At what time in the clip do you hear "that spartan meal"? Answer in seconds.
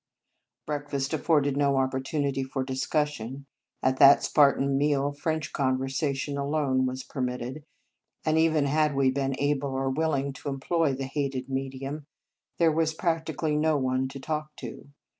3.99-5.11